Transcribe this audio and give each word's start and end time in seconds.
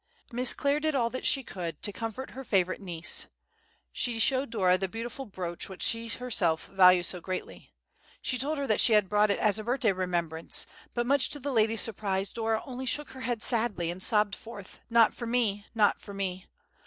Miss 0.31 0.55
Clare 0.55 0.79
did 0.79 0.95
all 0.95 1.11
that 1.11 1.27
she 1.27 1.43
could 1.43 1.79
to 1.83 1.93
comfort 1.93 2.31
her 2.31 2.43
favorite 2.43 2.81
niece. 2.81 3.27
She 3.91 4.17
showed 4.17 4.49
Dora 4.49 4.75
the 4.75 4.87
beautiful 4.87 5.27
brooch 5.27 5.69
which 5.69 5.83
she 5.83 6.07
herself 6.07 6.65
valued 6.65 7.05
so 7.05 7.21
greatly; 7.21 7.71
she 8.19 8.39
told 8.39 8.57
her 8.57 8.65
that 8.65 8.81
she 8.81 8.93
had 8.93 9.07
brought 9.07 9.29
it 9.29 9.37
as 9.37 9.59
a 9.59 9.63
birthday 9.63 9.91
remembrance; 9.91 10.65
but, 10.95 11.05
much 11.05 11.29
to 11.29 11.39
the 11.39 11.51
lady's 11.53 11.81
surprise, 11.81 12.33
Dora 12.33 12.63
only 12.65 12.87
shook 12.87 13.11
her 13.11 13.21
head 13.21 13.43
sadly, 13.43 13.91
and 13.91 14.01
sobbed 14.01 14.33
forth, 14.33 14.79
"Not 14.89 15.13
for 15.13 15.27
me—not 15.27 16.01
for 16.01 16.15
me! 16.15 16.47